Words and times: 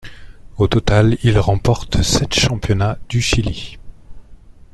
Au 0.57 0.67
total 0.67 1.19
il 1.21 1.37
remporte 1.37 2.01
sept 2.01 2.33
Championnats 2.33 2.97
du 3.07 3.21
Chili. 3.21 3.77